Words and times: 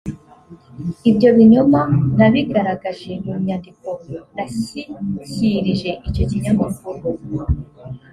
Ibyo 1.09 1.29
binyoma 1.37 1.81
nabigaragaje 2.17 3.11
mu 3.23 3.33
nyandiko 3.45 3.89
nashyikirije 4.35 5.89
icyo 6.07 6.23
kinyamakuru 6.29 7.05